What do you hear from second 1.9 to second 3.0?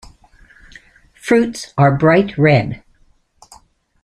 bright red.